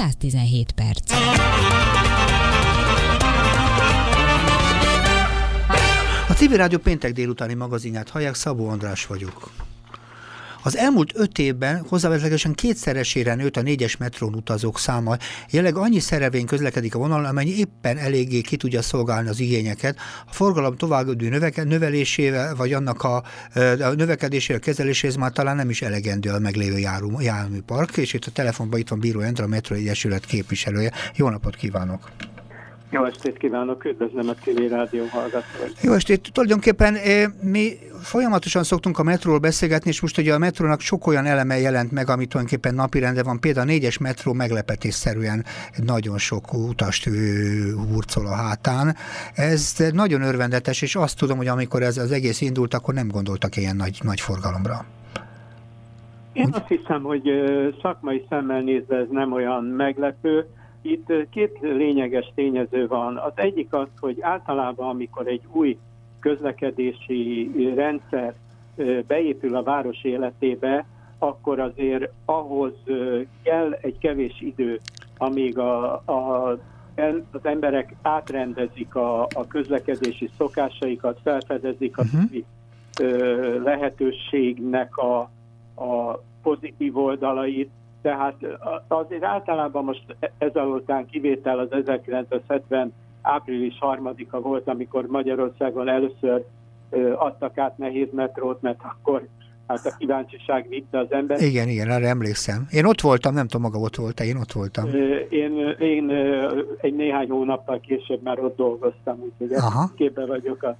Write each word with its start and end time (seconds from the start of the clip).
117 0.00 0.72
perc. 0.72 1.12
A 6.28 6.34
TV 6.34 6.54
Rádió 6.54 6.78
péntek 6.78 7.12
délutáni 7.12 7.54
magazinját 7.54 8.08
hallják, 8.08 8.34
Szabó 8.34 8.68
András 8.68 9.06
vagyok. 9.06 9.50
Az 10.62 10.76
elmúlt 10.76 11.12
öt 11.14 11.38
évben 11.38 11.84
hozzávetlegesen 11.88 12.52
kétszeresére 12.52 13.34
nőtt 13.34 13.56
a 13.56 13.62
négyes 13.62 13.96
metrón 13.96 14.34
utazók 14.34 14.78
száma. 14.78 15.16
Jelenleg 15.50 15.82
annyi 15.82 15.98
szerevény 15.98 16.46
közlekedik 16.46 16.94
a 16.94 16.98
vonalon, 16.98 17.24
amennyi 17.24 17.58
éppen 17.58 17.98
eléggé 17.98 18.40
ki 18.40 18.56
tudja 18.56 18.82
szolgálni 18.82 19.28
az 19.28 19.40
igényeket. 19.40 19.96
A 20.26 20.32
forgalom 20.32 20.76
további 20.76 21.28
növeke, 21.28 21.64
növelésével, 21.64 22.54
vagy 22.54 22.72
annak 22.72 23.02
a, 23.02 23.16
a 23.80 23.92
növekedésével, 23.96 24.60
kezeléséhez 24.60 25.16
már 25.16 25.32
talán 25.32 25.56
nem 25.56 25.70
is 25.70 25.82
elegendő 25.82 26.30
a 26.30 26.38
meglévő 26.38 26.78
járműpark, 27.18 27.96
és 27.96 28.12
itt 28.12 28.24
a 28.24 28.30
telefonban 28.30 28.80
itt 28.80 28.88
van 28.88 29.00
Bíró 29.00 29.20
Endre, 29.20 29.44
a 29.44 29.46
Metro 29.46 29.74
Egyesület 29.74 30.24
képviselője. 30.24 30.92
Jó 31.14 31.28
napot 31.28 31.56
kívánok! 31.56 32.10
Jó 32.92 33.04
estét 33.04 33.36
kívánok, 33.36 33.84
üdvözlöm 33.84 34.28
a 34.28 34.32
TV 34.32 34.70
Rádió 34.70 35.04
hallgatóit. 35.10 35.80
Jó 35.82 35.92
estét! 35.92 36.30
Tulajdonképpen 36.32 36.96
mi 37.42 37.72
folyamatosan 38.02 38.62
szoktunk 38.62 38.98
a 38.98 39.02
metróról 39.02 39.38
beszélgetni, 39.38 39.90
és 39.90 40.00
most 40.00 40.18
ugye 40.18 40.34
a 40.34 40.38
metrónak 40.38 40.80
sok 40.80 41.06
olyan 41.06 41.26
eleme 41.26 41.58
jelent 41.58 41.92
meg, 41.92 42.08
amit 42.08 42.28
tulajdonképpen 42.28 42.74
napirendre 42.74 43.22
van. 43.22 43.40
Például 43.40 43.66
a 43.66 43.70
négyes 43.70 43.98
metró 43.98 44.32
meglepetésszerűen 44.32 45.44
nagyon 45.84 46.18
sok 46.18 46.52
utast 46.52 47.08
hurcol 47.90 48.26
a 48.26 48.34
hátán. 48.34 48.96
Ez 49.34 49.76
nagyon 49.92 50.22
örvendetes, 50.22 50.82
és 50.82 50.96
azt 50.96 51.18
tudom, 51.18 51.36
hogy 51.36 51.48
amikor 51.48 51.82
ez 51.82 51.96
az 51.96 52.12
egész 52.12 52.40
indult, 52.40 52.74
akkor 52.74 52.94
nem 52.94 53.08
gondoltak 53.08 53.56
ilyen 53.56 53.76
nagy, 53.76 53.98
nagy 54.02 54.20
forgalomra. 54.20 54.84
Én 56.32 56.48
azt 56.52 56.68
hiszem, 56.68 57.02
hogy 57.02 57.22
szakmai 57.82 58.26
szemmel 58.28 58.60
nézve 58.60 58.96
ez 58.96 59.06
nem 59.10 59.32
olyan 59.32 59.64
meglepő, 59.64 60.46
itt 60.82 61.12
két 61.30 61.58
lényeges 61.60 62.32
tényező 62.34 62.86
van. 62.86 63.16
Az 63.16 63.32
egyik 63.34 63.72
az, 63.72 63.88
hogy 64.00 64.16
általában, 64.20 64.88
amikor 64.88 65.26
egy 65.26 65.42
új 65.52 65.78
közlekedési 66.20 67.50
rendszer 67.74 68.34
beépül 69.06 69.56
a 69.56 69.62
város 69.62 70.04
életébe, 70.04 70.86
akkor 71.18 71.60
azért 71.60 72.12
ahhoz 72.24 72.72
kell 73.42 73.72
egy 73.80 73.98
kevés 73.98 74.40
idő, 74.40 74.80
amíg 75.16 75.58
a, 75.58 75.92
a, 76.04 76.48
az 77.30 77.44
emberek 77.44 77.94
átrendezik 78.02 78.94
a, 78.94 79.22
a 79.22 79.46
közlekedési 79.48 80.30
szokásaikat, 80.38 81.20
felfedezik 81.22 81.98
a 81.98 82.02
uh-huh. 82.02 83.62
lehetőségnek 83.62 84.96
a, 84.96 85.18
a 85.74 86.20
pozitív 86.42 86.96
oldalait, 86.96 87.70
tehát 88.02 88.36
azért 88.88 89.24
általában 89.24 89.84
most 89.84 90.04
ez 90.38 90.54
után 90.54 91.06
kivétel 91.06 91.58
az 91.58 91.72
1970 91.72 92.92
április 93.22 93.78
3-a 93.80 94.40
volt, 94.40 94.68
amikor 94.68 95.06
Magyarországon 95.06 95.88
először 95.88 96.44
adtak 97.14 97.58
át 97.58 97.78
nehéz 97.78 98.08
metrót, 98.12 98.62
mert 98.62 98.80
akkor 98.82 99.26
hát 99.66 99.86
a 99.86 99.96
kíváncsiság 99.98 100.68
vitte 100.68 100.98
az 100.98 101.12
ember. 101.12 101.40
Igen, 101.40 101.68
igen, 101.68 101.90
arra 101.90 102.06
emlékszem. 102.06 102.66
Én 102.70 102.84
ott 102.84 103.00
voltam, 103.00 103.34
nem 103.34 103.46
tudom, 103.46 103.62
maga 103.62 103.78
ott 103.78 103.96
volt 103.96 104.20
én 104.20 104.36
ott 104.36 104.52
voltam. 104.52 104.86
Én, 105.28 105.74
én 105.78 106.10
egy 106.80 106.94
néhány 106.94 107.28
hónappal 107.28 107.80
később 107.80 108.22
már 108.22 108.40
ott 108.40 108.56
dolgoztam, 108.56 109.20
úgyhogy 109.20 109.58
képbe 109.96 110.26
vagyok 110.26 110.62
a, 110.62 110.76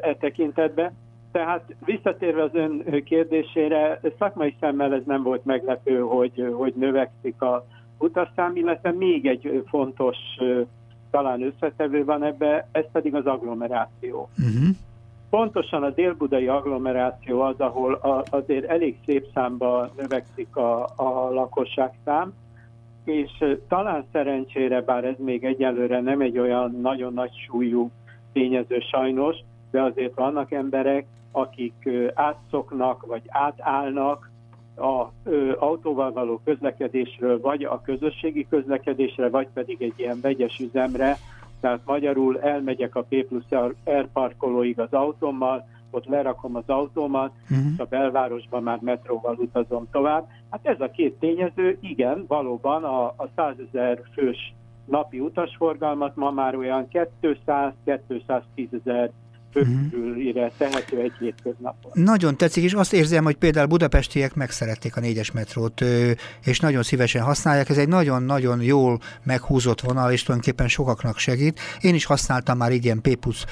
e 0.00 0.16
tekintetben. 0.20 0.92
Tehát 1.32 1.74
visszatérve 1.84 2.42
az 2.42 2.54
ön 2.54 3.02
kérdésére, 3.04 4.00
szakmai 4.18 4.56
szemmel 4.60 4.94
ez 4.94 5.02
nem 5.06 5.22
volt 5.22 5.44
meglepő, 5.44 5.98
hogy, 5.98 6.48
hogy 6.52 6.74
növekszik 6.76 7.42
a 7.42 7.66
utasszám, 7.98 8.56
illetve 8.56 8.92
még 8.92 9.26
egy 9.26 9.64
fontos 9.66 10.16
talán 11.10 11.42
összetevő 11.42 12.04
van 12.04 12.24
ebbe, 12.24 12.68
ez 12.72 12.84
pedig 12.92 13.14
az 13.14 13.26
agglomeráció. 13.26 14.28
Uh-huh. 14.38 14.76
Pontosan 15.30 15.82
a 15.82 15.90
délbudai 15.90 16.48
agglomeráció 16.48 17.40
az, 17.40 17.54
ahol 17.58 17.94
a, 17.94 18.24
azért 18.30 18.64
elég 18.64 18.98
szép 19.04 19.26
számba 19.34 19.90
növekszik 19.96 20.56
a, 20.56 20.82
a 20.96 21.30
lakosságszám, 21.32 22.32
és 23.04 23.44
talán 23.68 24.04
szerencsére, 24.12 24.82
bár 24.82 25.04
ez 25.04 25.16
még 25.18 25.44
egyelőre 25.44 26.00
nem 26.00 26.20
egy 26.20 26.38
olyan 26.38 26.78
nagyon 26.80 27.12
nagy 27.12 27.30
súlyú 27.46 27.90
tényező 28.32 28.78
sajnos, 28.78 29.36
de 29.70 29.82
azért 29.82 30.14
vannak 30.14 30.52
emberek, 30.52 31.06
akik 31.32 31.88
átszoknak 32.14 33.06
vagy 33.06 33.22
átállnak 33.26 34.30
a 34.76 35.06
ö, 35.24 35.52
autóval 35.58 36.12
való 36.12 36.40
közlekedésről, 36.44 37.40
vagy 37.40 37.64
a 37.64 37.80
közösségi 37.80 38.46
közlekedésre, 38.50 39.28
vagy 39.28 39.48
pedig 39.54 39.82
egy 39.82 39.94
ilyen 39.96 40.20
vegyes 40.20 40.58
üzemre. 40.58 41.16
Tehát 41.60 41.80
magyarul 41.84 42.40
elmegyek 42.40 42.94
a 42.94 43.02
P 43.02 43.24
plusz 43.28 43.54
R 43.90 44.06
parkolóig 44.12 44.80
az 44.80 44.92
autómmal, 44.92 45.68
ott 45.90 46.04
lerakom 46.04 46.56
az 46.56 46.62
autómat, 46.66 47.32
uh-huh. 47.42 47.66
és 47.72 47.78
a 47.78 47.84
belvárosban 47.84 48.62
már 48.62 48.78
metróval 48.80 49.34
utazom 49.38 49.86
tovább. 49.90 50.28
Hát 50.50 50.66
ez 50.66 50.80
a 50.80 50.90
két 50.90 51.18
tényező, 51.18 51.78
igen, 51.80 52.24
valóban 52.28 52.84
a, 52.84 53.04
a 53.04 53.28
100 53.36 53.54
ezer 53.68 54.02
fős 54.12 54.54
napi 54.84 55.20
utasforgalmat 55.20 56.16
ma 56.16 56.30
már 56.30 56.56
olyan 56.56 56.88
200-210 57.22 58.80
ezer 58.84 59.10
főkörülire 59.52 60.52
tehető 60.58 60.98
egy 60.98 61.12
hétköznapon. 61.18 61.92
Nagyon 61.94 62.36
tetszik, 62.36 62.64
és 62.64 62.72
azt 62.72 62.92
érzem, 62.92 63.24
hogy 63.24 63.36
például 63.36 63.66
budapestiek 63.66 64.34
megszerették 64.34 64.96
a 64.96 65.00
négyes 65.00 65.30
metrót, 65.30 65.84
és 66.44 66.60
nagyon 66.60 66.82
szívesen 66.82 67.22
használják. 67.22 67.68
Ez 67.68 67.78
egy 67.78 67.88
nagyon-nagyon 67.88 68.62
jól 68.62 69.00
meghúzott 69.22 69.80
vonal, 69.80 70.12
és 70.12 70.22
tulajdonképpen 70.22 70.68
sokaknak 70.68 71.18
segít. 71.18 71.60
Én 71.80 71.94
is 71.94 72.04
használtam 72.04 72.56
már 72.56 72.72
így 72.72 72.84
ilyen 72.84 73.00
P 73.00 73.14
plusz 73.14 73.44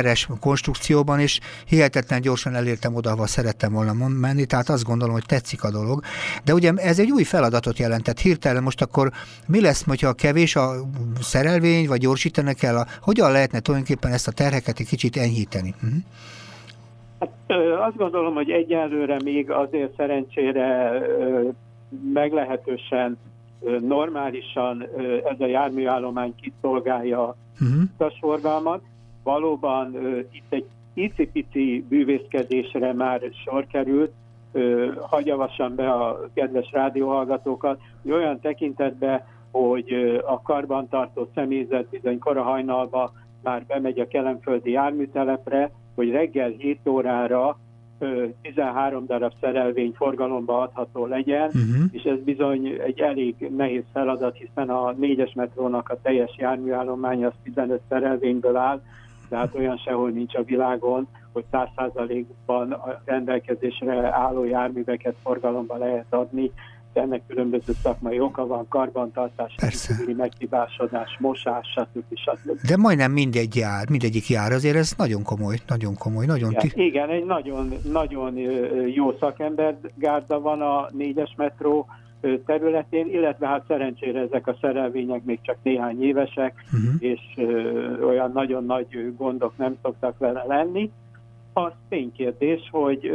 RS 0.00 0.28
konstrukcióban, 0.40 1.20
és 1.20 1.40
hihetetlen 1.66 2.20
gyorsan 2.20 2.54
elértem 2.54 2.94
oda, 2.94 3.10
ahol 3.10 3.26
szerettem 3.26 3.72
volna 3.72 4.08
menni, 4.08 4.46
tehát 4.46 4.68
azt 4.68 4.84
gondolom, 4.84 5.14
hogy 5.14 5.26
tetszik 5.26 5.62
a 5.62 5.70
dolog. 5.70 6.02
De 6.44 6.54
ugye 6.54 6.72
ez 6.76 6.98
egy 6.98 7.10
új 7.10 7.22
feladatot 7.22 7.78
jelentett. 7.78 8.18
Hirtelen 8.20 8.62
most 8.62 8.82
akkor 8.82 9.12
mi 9.46 9.60
lesz, 9.60 9.84
hogyha 9.84 10.12
kevés 10.12 10.56
a 10.56 10.72
szerelvény, 11.20 11.86
vagy 11.86 12.00
gyorsítanak 12.00 12.56
kell, 12.56 12.76
a, 12.76 12.86
hogyan 13.00 13.32
lehetne 13.32 13.60
tulajdonképpen 13.60 14.12
ezt 14.12 14.28
a 14.28 14.32
terheket 14.32 14.69
ezeket 14.70 14.80
egy 14.80 14.98
kicsit 14.98 15.16
enyhíteni? 15.16 15.74
Uh-huh. 15.82 15.98
Hát, 17.18 17.30
azt 17.88 17.96
gondolom, 17.96 18.34
hogy 18.34 18.50
egyelőre 18.50 19.16
még 19.24 19.50
azért 19.50 19.96
szerencsére 19.96 20.92
meglehetősen 22.12 23.18
normálisan 23.80 24.86
ez 25.24 25.40
a 25.40 25.46
járműállomány 25.46 26.34
kiszolgálja 26.40 27.36
uh-huh. 27.60 27.82
a 27.98 28.12
forgalmat. 28.20 28.82
Valóban 29.22 29.96
itt 30.32 30.52
egy 30.52 30.66
icipici 30.94 31.84
bűvészkedésre 31.88 32.92
már 32.92 33.20
sor 33.44 33.66
került, 33.66 34.12
hagyjavassam 35.00 35.74
be 35.74 35.90
a 35.90 36.28
kedves 36.34 36.70
rádióhallgatókat, 36.72 37.80
hogy 38.02 38.12
olyan 38.12 38.40
tekintetben, 38.40 39.22
hogy 39.50 39.92
a 40.26 40.42
karbantartó 40.42 41.28
személyzet 41.34 41.86
bizony 41.86 42.18
korahajnalba 42.18 43.12
már 43.42 43.64
bemegy 43.66 43.98
a 43.98 44.08
kelemföldi 44.08 44.70
járműtelepre, 44.70 45.70
hogy 45.94 46.10
reggel 46.10 46.48
7 46.48 46.80
órára 46.88 47.58
13 48.42 49.06
darab 49.06 49.32
szerelvény 49.40 49.92
forgalomba 49.96 50.60
adható 50.60 51.06
legyen, 51.06 51.46
uh-huh. 51.46 51.84
és 51.90 52.02
ez 52.02 52.18
bizony 52.24 52.66
egy 52.66 53.00
elég 53.00 53.34
nehéz 53.56 53.82
feladat, 53.92 54.36
hiszen 54.36 54.70
a 54.70 54.92
négyes 54.92 55.32
metrónak 55.34 55.88
a 55.88 56.00
teljes 56.02 56.34
járműállománya 56.38 57.26
az 57.26 57.34
15 57.42 57.80
szerelvényből 57.88 58.56
áll, 58.56 58.80
tehát 59.28 59.54
olyan 59.54 59.76
sehol 59.76 60.10
nincs 60.10 60.34
a 60.34 60.42
világon, 60.42 61.08
hogy 61.32 61.44
100%-ban 61.52 62.72
a 62.72 63.00
rendelkezésre 63.04 64.14
álló 64.14 64.44
járműveket 64.44 65.14
forgalomba 65.22 65.76
lehet 65.76 66.06
adni, 66.10 66.50
ennek 66.92 67.22
különböző 67.26 67.72
szakmai 67.82 68.20
oka 68.20 68.46
van, 68.46 68.68
karbantartás, 68.68 69.56
meghibásodás, 70.16 71.16
mosás, 71.18 71.66
stb. 71.76 72.04
stb. 72.14 72.66
De 72.66 72.76
majdnem 72.76 73.12
mindegy 73.12 73.56
jár, 73.56 73.90
mindegyik 73.90 74.28
jár, 74.28 74.52
azért 74.52 74.76
ez 74.76 74.92
nagyon 74.96 75.22
komoly, 75.22 75.56
nagyon 75.66 75.94
komoly, 75.98 76.26
nagyon... 76.26 76.50
Igen, 76.50 76.70
igen 76.74 77.08
egy 77.08 77.24
nagyon, 77.24 77.72
nagyon 77.92 78.36
jó 78.94 79.16
szakember 79.20 79.76
gárda 79.94 80.40
van 80.40 80.60
a 80.60 80.88
négyes 80.92 81.34
metró 81.36 81.86
területén, 82.46 83.06
illetve 83.06 83.46
hát 83.46 83.64
szerencsére 83.68 84.20
ezek 84.20 84.46
a 84.46 84.56
szerelvények 84.60 85.24
még 85.24 85.38
csak 85.42 85.56
néhány 85.62 86.02
évesek, 86.02 86.64
uh-huh. 86.64 87.02
és 87.02 87.20
ö, 87.36 88.04
olyan 88.04 88.30
nagyon 88.32 88.64
nagy 88.64 89.14
gondok 89.16 89.52
nem 89.56 89.76
szoktak 89.82 90.18
vele 90.18 90.44
lenni. 90.46 90.90
Az 91.52 91.72
ténykérdés, 91.88 92.68
hogy 92.70 93.10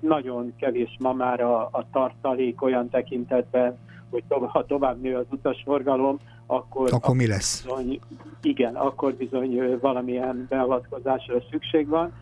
nagyon 0.00 0.52
kevés 0.56 0.96
ma 0.98 1.12
már 1.12 1.40
a, 1.40 1.60
a 1.60 1.86
tartalék 1.92 2.62
olyan 2.62 2.88
tekintetben, 2.88 3.78
hogy 4.10 4.22
tovább, 4.28 4.50
ha 4.50 4.64
tovább 4.64 5.00
nő 5.00 5.16
az 5.16 5.26
utasforgalom, 5.30 6.18
akkor... 6.46 6.88
Akkor 6.92 7.16
mi 7.16 7.26
lesz? 7.26 7.62
Bizony, 7.62 8.00
igen, 8.42 8.74
akkor 8.74 9.14
bizony 9.14 9.78
valamilyen 9.80 10.46
beavatkozásra 10.48 11.42
szükség 11.50 11.88
van. 11.88 12.12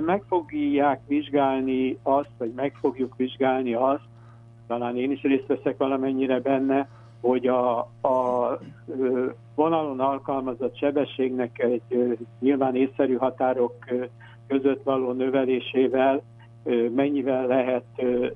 Meg 0.00 0.22
fogják 0.28 1.00
vizsgálni 1.06 1.98
azt, 2.02 2.30
vagy 2.38 2.52
meg 2.56 2.74
fogjuk 2.80 3.16
vizsgálni 3.16 3.74
azt, 3.74 4.04
talán 4.66 4.96
én 4.96 5.10
is 5.10 5.22
részt 5.22 5.46
veszek 5.46 5.76
valamennyire 5.76 6.40
benne, 6.40 6.88
hogy 7.20 7.46
a, 7.46 7.78
a 8.02 8.58
vonalon 9.54 10.00
alkalmazott 10.00 10.76
sebességnek 10.76 11.58
egy 11.58 12.18
nyilván 12.40 12.76
észszerű 12.76 13.14
határok 13.14 13.74
között 14.46 14.82
való 14.82 15.12
növelésével 15.12 16.22
mennyivel 16.94 17.46
lehet 17.46 17.84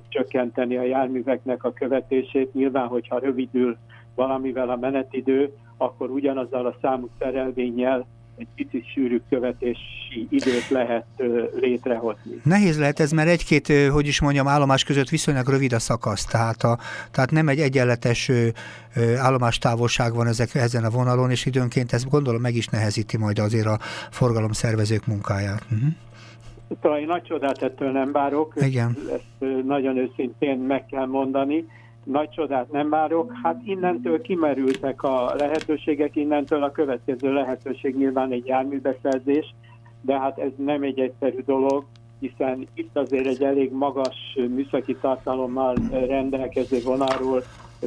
csökkenteni 0.08 0.76
a 0.76 0.82
járműveknek 0.82 1.64
a 1.64 1.73
követését. 1.73 2.55
Nyilván, 2.55 2.87
hogyha 2.87 3.19
rövidül 3.19 3.76
valamivel 4.14 4.70
a 4.70 4.76
menetidő, 4.76 5.53
akkor 5.76 6.11
ugyanazzal 6.11 6.67
a 6.67 6.76
számú 6.81 7.08
szerelvényel 7.19 8.06
egy 8.37 8.47
picit 8.55 8.85
sűrű 8.93 9.21
követési 9.29 10.27
időt 10.31 10.69
lehet 10.69 11.06
létrehozni. 11.61 12.41
Nehéz 12.43 12.79
lehet 12.79 13.00
ez, 13.00 13.12
mert 13.12 13.29
egy-két, 13.29 13.73
hogy 13.91 14.06
is 14.06 14.21
mondjam, 14.21 14.49
állomás 14.49 14.85
között 14.85 15.09
viszonylag 15.09 15.49
rövid 15.49 15.73
a 15.73 15.79
szakasz, 15.79 16.25
tehát, 16.25 16.62
a, 16.62 16.79
tehát 17.11 17.31
nem 17.31 17.49
egy 17.49 17.61
egyenletes 17.61 18.31
állomástávolság 19.19 20.15
van 20.15 20.27
ezek, 20.27 20.55
ezen 20.55 20.85
a 20.85 20.91
vonalon, 20.91 21.31
és 21.31 21.47
időnként 21.47 21.93
ez 21.93 22.05
gondolom 22.05 22.41
meg 22.41 22.55
is 22.55 22.67
nehezíti 22.67 23.17
majd 23.17 23.38
azért 23.38 23.67
a 23.67 23.79
forgalomszervezők 24.11 25.06
munkáját. 25.06 25.62
Uh-huh. 25.71 25.89
Talán 26.81 27.03
nagy 27.03 27.23
csodát 27.23 27.62
ettől 27.62 27.91
nem 27.91 28.12
várok, 28.12 28.53
Igen. 28.56 28.97
ezt 29.12 29.65
nagyon 29.65 29.97
őszintén 29.97 30.59
meg 30.59 30.87
kell 30.87 31.06
mondani 31.06 31.65
nagy 32.06 32.29
csodát 32.29 32.70
nem 32.73 32.88
várok. 32.88 33.32
Hát 33.43 33.61
innentől 33.64 34.20
kimerültek 34.20 35.03
a 35.03 35.35
lehetőségek, 35.35 36.17
innentől 36.17 36.62
a 36.62 36.70
következő 36.70 37.32
lehetőség 37.32 37.97
nyilván 37.97 38.32
egy 38.32 38.47
járműbeszerzés, 38.47 39.55
de 40.00 40.19
hát 40.19 40.38
ez 40.38 40.50
nem 40.56 40.82
egy 40.82 40.99
egyszerű 40.99 41.43
dolog, 41.47 41.85
hiszen 42.19 42.69
itt 42.75 42.97
azért 42.97 43.26
egy 43.26 43.43
elég 43.43 43.73
magas 43.73 44.17
műszaki 44.49 44.97
tartalommal 44.97 45.75
rendelkező 45.91 46.81
vonalról 46.85 47.43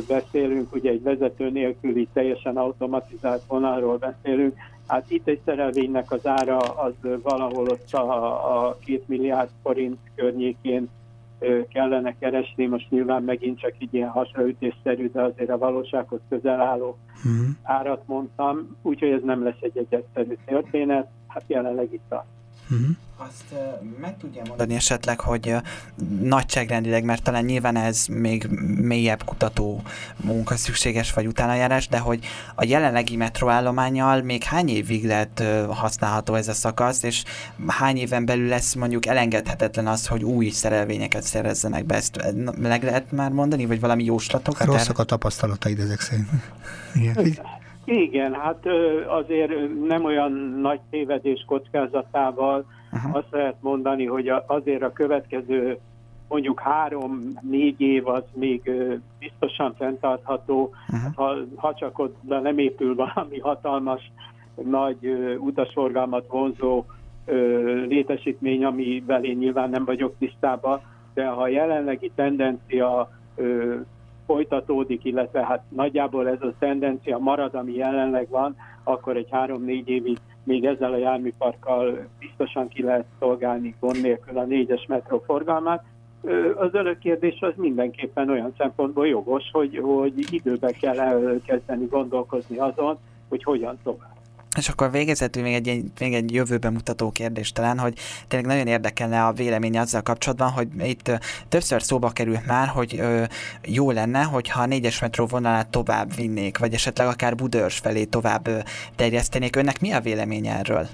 beszélünk, 0.07 0.75
ugye 0.75 0.89
egy 0.89 1.03
vezető 1.03 1.49
nélküli, 1.49 2.07
teljesen 2.13 2.57
automatizált 2.57 3.43
vonalról 3.47 3.97
beszélünk. 3.97 4.53
Hát 4.87 5.11
itt 5.11 5.27
egy 5.27 5.39
szerelvénynek 5.45 6.11
az 6.11 6.27
ára 6.27 6.57
az 6.57 6.93
valahol 7.23 7.67
ott 7.67 7.93
a, 7.93 8.67
a 8.67 8.77
két 8.85 9.07
milliárd 9.07 9.49
forint 9.63 9.97
környékén 10.15 10.89
kellene 11.73 12.15
keresni, 12.19 12.65
most 12.65 12.89
nyilván 12.89 13.23
megint 13.23 13.59
csak 13.59 13.73
így 13.79 13.93
ilyen 13.93 14.09
hasraütésszerű, 14.09 15.09
de 15.11 15.21
azért 15.21 15.49
a 15.49 15.57
valósághoz 15.57 16.19
közel 16.29 16.61
álló 16.61 16.97
uh-huh. 17.15 17.47
árat 17.63 18.07
mondtam, 18.07 18.77
úgyhogy 18.81 19.09
ez 19.09 19.21
nem 19.23 19.43
lesz 19.43 19.61
egy 19.61 19.87
egyszerű 19.89 20.37
történet, 20.45 21.07
hát 21.27 21.43
jelenleg 21.47 21.93
itt 21.93 22.11
a 22.11 22.25
Uh-huh. 22.71 22.87
Azt 23.17 23.43
uh, 23.51 23.59
meg 24.01 24.17
tudja 24.17 24.41
mondani 24.47 24.75
esetleg, 24.75 25.19
hogy 25.19 25.47
uh, 25.47 25.61
nagyságrendileg, 26.21 27.03
mert 27.03 27.23
talán 27.23 27.43
nyilván 27.43 27.75
ez 27.75 28.05
még 28.05 28.47
mélyebb 28.77 29.23
kutató 29.23 29.81
munka 30.15 30.55
szükséges, 30.55 31.13
vagy 31.13 31.27
utánajárás, 31.27 31.87
de 31.87 31.99
hogy 31.99 32.25
a 32.55 32.63
jelenlegi 32.63 33.15
metroállományjal 33.15 34.21
még 34.21 34.43
hány 34.43 34.69
évig 34.69 35.05
lehet 35.05 35.39
uh, 35.39 35.75
használható 35.75 36.33
ez 36.35 36.47
a 36.47 36.53
szakasz, 36.53 37.03
és 37.03 37.23
hány 37.67 37.97
éven 37.97 38.25
belül 38.25 38.47
lesz 38.47 38.73
mondjuk 38.73 39.05
elengedhetetlen 39.05 39.87
az, 39.87 40.07
hogy 40.07 40.23
új 40.23 40.49
szerelvényeket 40.49 41.23
szerezzenek 41.23 41.85
be. 41.85 41.95
Ezt 41.95 42.33
meg 42.57 42.83
lehet 42.83 43.11
már 43.11 43.31
mondani, 43.31 43.65
vagy 43.65 43.79
valami 43.79 44.03
jóslatokat? 44.03 44.67
Rosszak 44.67 44.99
a 44.99 45.03
tapasztalataid 45.03 45.79
ezek 45.79 45.99
szerint. 45.99 46.29
Igen. 46.93 47.57
Igen, 47.89 48.33
hát 48.33 48.65
azért 49.07 49.51
nem 49.87 50.05
olyan 50.05 50.31
nagy 50.61 50.79
tévedés 50.89 51.43
kockázatával 51.47 52.65
Aha. 52.91 53.17
azt 53.17 53.31
lehet 53.31 53.55
mondani, 53.59 54.05
hogy 54.05 54.31
azért 54.47 54.81
a 54.81 54.93
következő 54.93 55.77
mondjuk 56.27 56.59
három-négy 56.59 57.81
év 57.81 58.07
az 58.07 58.23
még 58.33 58.71
biztosan 59.19 59.73
fenntartható, 59.77 60.73
ha, 61.15 61.35
ha 61.55 61.73
csak 61.73 61.99
ott 61.99 62.15
nem 62.23 62.57
épül 62.57 62.95
valami 62.95 63.39
hatalmas, 63.39 64.11
nagy 64.63 65.35
utasforgalmat 65.37 66.25
vonzó 66.27 66.85
létesítmény, 67.87 68.65
amivel 68.65 69.23
én 69.23 69.37
nyilván 69.37 69.69
nem 69.69 69.85
vagyok 69.85 70.15
tisztában, 70.19 70.81
de 71.13 71.27
ha 71.27 71.41
a 71.41 71.47
jelenlegi 71.47 72.11
tendencia 72.15 73.11
folytatódik, 74.29 75.03
illetve 75.03 75.45
hát 75.45 75.63
nagyjából 75.69 76.29
ez 76.29 76.41
a 76.41 76.53
tendencia 76.59 77.17
marad, 77.17 77.55
ami 77.55 77.75
jelenleg 77.75 78.29
van, 78.29 78.55
akkor 78.83 79.17
egy 79.17 79.27
három-négy 79.31 79.89
évig 79.89 80.17
még 80.43 80.65
ezzel 80.65 80.93
a 80.93 80.97
járműparkkal 80.97 82.07
biztosan 82.19 82.67
ki 82.67 82.83
lehet 82.83 83.05
szolgálni 83.19 83.75
gond 83.79 84.01
nélkül 84.01 84.37
a 84.37 84.43
négyes 84.43 84.85
metró 84.87 85.23
forgalmát. 85.25 85.83
Az 86.55 86.69
örök 86.73 86.99
kérdés 86.99 87.37
az 87.39 87.53
mindenképpen 87.55 88.29
olyan 88.29 88.53
szempontból 88.57 89.07
jogos, 89.07 89.43
hogy, 89.51 89.77
hogy 89.77 90.33
időben 90.33 90.73
kell 90.81 90.99
elkezdeni 90.99 91.85
gondolkozni 91.85 92.57
azon, 92.57 92.97
hogy 93.29 93.43
hogyan 93.43 93.77
tovább. 93.83 94.18
És 94.57 94.69
akkor 94.69 94.91
végezetül 94.91 95.43
még 95.43 95.53
egy, 95.53 95.83
még 95.99 96.13
egy 96.13 96.33
jövőben 96.33 96.73
mutató 96.73 97.11
kérdés 97.11 97.51
talán, 97.51 97.79
hogy 97.79 97.93
tényleg 98.27 98.49
nagyon 98.49 98.67
érdekelne 98.67 99.25
a 99.25 99.31
vélemény 99.31 99.77
azzal 99.77 100.01
kapcsolatban, 100.01 100.49
hogy 100.49 100.67
itt 100.77 101.11
többször 101.47 101.81
szóba 101.81 102.09
került 102.09 102.45
már, 102.45 102.67
hogy 102.67 102.95
ö, 102.99 103.23
jó 103.67 103.91
lenne, 103.91 104.23
hogyha 104.23 104.61
a 104.61 104.65
négyes 104.65 105.01
metró 105.01 105.25
vonalát 105.25 105.69
tovább 105.69 106.15
vinnék, 106.15 106.57
vagy 106.57 106.73
esetleg 106.73 107.07
akár 107.07 107.35
Budörs 107.35 107.77
felé 107.77 108.03
tovább 108.03 108.47
ö, 108.47 108.57
terjesztenék. 108.95 109.55
Önnek 109.55 109.81
mi 109.81 109.91
a 109.91 109.99
vélemény 109.99 110.47
erről? 110.47 110.87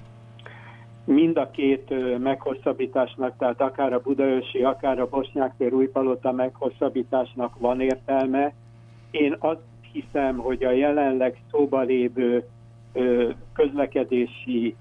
Mind 1.05 1.37
a 1.37 1.51
két 1.51 1.91
ö, 1.91 2.17
meghosszabbításnak, 2.17 3.37
tehát 3.37 3.61
akár 3.61 3.93
a 3.93 3.99
Budaörsi, 3.99 4.63
akár 4.63 4.99
a 4.99 5.07
Bosnyák 5.07 5.53
Újpalota 5.57 6.31
meghosszabbításnak 6.31 7.59
van 7.59 7.81
értelme. 7.81 8.53
Én 9.11 9.35
azt 9.39 9.63
hiszem, 9.91 10.37
hogy 10.37 10.63
a 10.63 10.71
jelenleg 10.71 11.41
szóba 11.51 11.81
lévő 11.81 12.43
közlekedési 13.53 14.75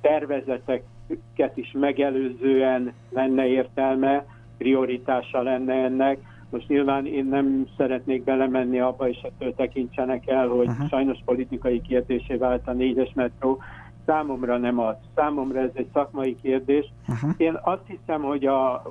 tervezeteket 0.00 1.52
is 1.54 1.72
megelőzően 1.72 2.92
lenne 3.10 3.46
értelme, 3.46 4.26
prioritása 4.58 5.42
lenne 5.42 5.74
ennek. 5.74 6.18
Most 6.50 6.68
nyilván 6.68 7.06
én 7.06 7.24
nem 7.24 7.66
szeretnék 7.76 8.24
belemenni 8.24 8.80
abba, 8.80 9.08
és 9.08 9.18
ettől 9.22 9.54
tekintsenek 9.54 10.28
el, 10.28 10.48
hogy 10.48 10.68
uh-huh. 10.68 10.88
sajnos 10.88 11.18
politikai 11.24 11.80
kérdésé 11.80 12.34
vált 12.34 12.68
a 12.68 12.72
négyes 12.72 13.12
metró. 13.14 13.58
Számomra 14.06 14.56
nem 14.56 14.78
az. 14.78 14.94
Számomra 15.14 15.60
ez 15.60 15.70
egy 15.72 15.88
szakmai 15.92 16.36
kérdés. 16.42 16.92
Uh-huh. 17.08 17.30
Én 17.36 17.58
azt 17.62 17.86
hiszem, 17.86 18.22
hogy 18.22 18.46
a, 18.46 18.82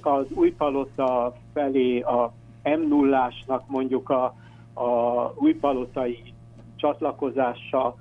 az 0.00 0.26
új 0.34 0.50
palota 0.50 1.36
felé 1.52 2.00
a 2.00 2.32
m 2.62 2.88
0 2.88 3.32
mondjuk 3.66 4.10
a, 4.10 4.34
a 4.74 5.32
új 5.34 5.54
palotai 5.54 6.34
csatlakozása 6.76 7.96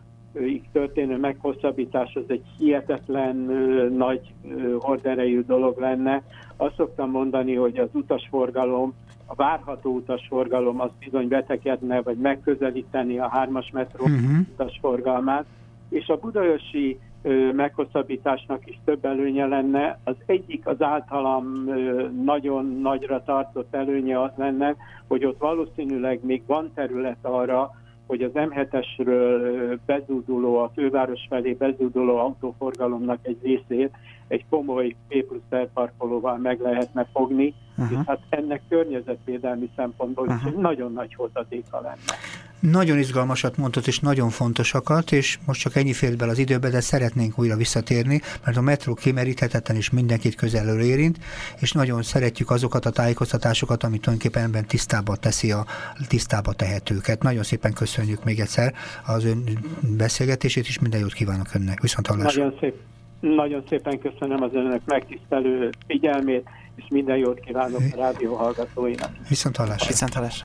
történő 0.72 1.17
meghosszabbítás 1.17 2.15
az 2.15 2.24
egy 2.27 2.44
hihetetlen 2.58 3.36
nagy 3.98 4.34
horderejű 4.79 5.41
dolog 5.41 5.79
lenne. 5.79 6.24
Azt 6.58 6.75
szoktam 6.75 7.10
mondani, 7.10 7.55
hogy 7.55 7.77
az 7.77 7.89
utasforgalom, 7.91 8.94
a 9.25 9.36
várható 9.36 9.94
utasforgalom 9.94 10.82
az 10.82 10.89
bizony 11.00 11.27
betekedne, 11.27 12.01
vagy 12.01 12.17
megközelíteni 12.17 13.20
a 13.20 13.27
hármas 13.27 13.70
metró 13.74 14.03
uh-huh. 14.03 14.39
utasforgalmát, 14.53 15.46
és 15.89 16.08
a 16.08 16.17
budajosi 16.17 17.00
meghosszabbításnak 17.53 18.67
is 18.67 18.79
több 18.86 19.05
előnye 19.05 19.46
lenne. 19.46 20.00
Az 20.03 20.15
egyik 20.25 20.67
az 20.67 20.82
általam 20.82 21.70
nagyon 22.24 22.79
nagyra 22.82 23.24
tartott 23.24 23.75
előnye 23.75 24.22
az 24.22 24.32
lenne, 24.36 24.75
hogy 25.08 25.25
ott 25.25 25.39
valószínűleg 25.39 26.20
még 26.25 26.41
van 26.46 26.72
terület 26.74 27.17
arra, 27.22 27.72
hogy 28.07 28.21
az 28.21 28.31
M7-esről 28.33 29.77
bezúduló, 29.85 30.57
a 30.57 30.71
főváros 30.75 31.25
felé 31.29 31.51
bezúduló 31.51 32.17
autóforgalomnak 32.17 33.19
egy 33.21 33.38
részét 33.43 33.91
egy 34.27 34.45
komoly 34.50 34.95
P 35.07 35.25
plusz 35.25 35.67
parkolóval 35.74 36.38
meg 36.38 36.59
lehetne 36.59 37.07
fogni, 37.13 37.53
uh-huh. 37.77 38.00
és 38.00 38.05
hát 38.07 38.19
ennek 38.29 38.62
környezetvédelmi 38.69 39.69
szempontból 39.75 40.25
uh-huh. 40.25 40.41
is 40.41 40.47
egy 40.51 40.57
nagyon 40.57 40.93
nagy 40.93 41.13
hozadéka 41.15 41.81
lenne. 41.81 42.15
Nagyon 42.72 42.98
izgalmasat 42.98 43.57
mondott, 43.57 43.88
és 43.88 44.00
nagyon 44.00 44.29
fontosakat, 44.29 45.12
és 45.12 45.39
most 45.45 45.62
csak 45.62 45.75
ennyi 45.75 45.93
fért 45.93 46.17
bele 46.17 46.31
az 46.31 46.38
időbe, 46.38 46.69
de 46.69 46.79
szeretnénk 46.79 47.39
újra 47.39 47.55
visszatérni, 47.55 48.22
mert 48.45 48.57
a 48.57 48.62
metró 48.62 48.93
kimeríthetetlen 48.93 49.77
és 49.77 49.89
mindenkit 49.89 50.36
közelről 50.36 50.81
érint, 50.81 51.17
és 51.60 51.72
nagyon 51.72 52.03
szeretjük 52.03 52.50
azokat 52.50 52.86
a 52.86 52.89
tájékoztatásokat, 52.89 53.84
amit 53.84 54.01
tulajdonképpen 54.01 54.43
ebben 54.43 54.65
tisztába 54.65 55.15
teszi 55.15 55.51
a 55.51 55.65
tisztába 56.07 56.53
tehetőket. 56.53 57.24
Nagyon 57.24 57.43
szépen 57.43 57.74
köszönjük 57.74 58.24
még 58.24 58.39
egyszer 58.39 58.74
az 59.05 59.25
ön 59.25 59.43
beszélgetését, 59.98 60.67
és 60.67 60.79
minden 60.79 61.00
jót 61.00 61.13
kívánok 61.13 61.48
önnek. 61.53 61.81
Viszont 61.81 62.07
hallásra. 62.07 62.43
Nagyon 62.43 62.57
szép. 62.60 62.75
Nagyon 63.19 63.63
szépen 63.69 64.00
köszönöm 64.00 64.43
az 64.43 64.53
önök 64.53 64.81
megtisztelő 64.86 65.69
figyelmét, 65.88 66.48
és 66.75 66.84
minden 66.89 67.17
jót 67.17 67.39
kívánok 67.39 67.81
a 67.91 67.95
rádió 67.95 68.36
hallgatóinak. 68.36 69.10
Viszont 69.29 69.55
hallásra. 69.55 69.88
Viszont 69.88 70.13
hallásra. 70.13 70.34